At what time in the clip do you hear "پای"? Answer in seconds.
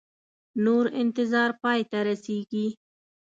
1.61-1.79